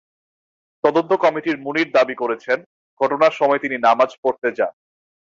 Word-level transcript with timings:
তদন্ত 0.83 1.11
কমিটির 1.13 1.55
কাছে 1.55 1.63
মুনির 1.63 1.89
দাবি 1.91 2.15
করেছেন, 2.15 2.57
ঘটনার 3.01 3.31
সময় 3.31 3.59
তিনি 3.59 3.75
নামাজ 3.77 4.09
পড়তে 4.23 4.47
যান। 4.57 4.73